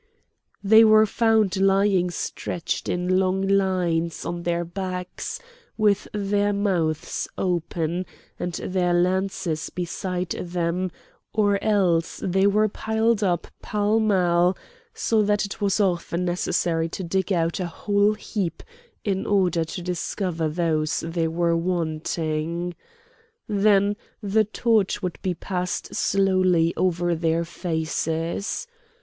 They 0.63 0.83
were 0.83 1.05
found 1.05 1.57
lying 1.57 2.09
stretched 2.09 2.89
in 2.89 3.19
long 3.19 3.47
lines, 3.47 4.25
on 4.25 4.41
their 4.41 4.65
backs, 4.65 5.39
with 5.77 6.07
their 6.11 6.53
mouths 6.53 7.27
open, 7.37 8.07
and 8.39 8.53
their 8.53 8.95
lances 8.95 9.69
beside 9.69 10.29
them; 10.29 10.91
or 11.33 11.63
else 11.63 12.19
they 12.23 12.47
were 12.47 12.67
piled 12.67 13.23
up 13.23 13.45
pell 13.61 13.99
mell 13.99 14.57
so 14.95 15.21
that 15.21 15.45
it 15.45 15.61
was 15.61 15.79
often 15.79 16.25
necessary 16.25 16.89
to 16.89 17.03
dig 17.03 17.31
out 17.31 17.59
a 17.59 17.67
whole 17.67 18.15
heap 18.15 18.63
in 19.03 19.27
order 19.27 19.63
to 19.65 19.83
discover 19.83 20.49
those 20.49 21.01
they 21.01 21.27
were 21.27 21.55
wanting. 21.55 22.73
Then 23.47 23.95
the 24.19 24.45
torch 24.45 25.03
would 25.03 25.19
be 25.21 25.35
passed 25.35 25.93
slowly 25.93 26.73
over 26.75 27.13
their 27.13 27.45
faces. 27.45 28.65